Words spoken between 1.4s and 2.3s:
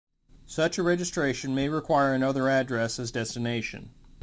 may require